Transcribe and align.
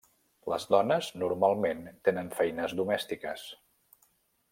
Les 0.51 0.63
dones, 0.75 1.09
normalment 1.23 1.83
tenen 2.09 2.31
feines 2.39 2.73
domèstiques. 2.81 3.45